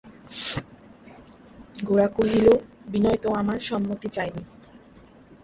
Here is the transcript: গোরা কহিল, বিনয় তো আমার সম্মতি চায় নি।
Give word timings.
গোরা 1.85 2.07
কহিল, 2.07 2.47
বিনয় 2.87 3.17
তো 3.17 3.29
আমার 3.31 3.59
সম্মতি 3.59 4.07
চায় 4.09 4.31
নি। 4.35 4.43